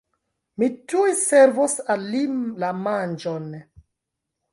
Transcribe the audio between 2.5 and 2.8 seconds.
la